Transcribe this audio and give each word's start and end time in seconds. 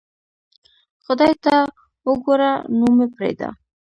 خدای 1.03 1.33
ته 1.43 1.53
اوګوره 2.07 2.51
نو 2.77 2.87
مې 2.97 3.07
پریدا 3.15 3.49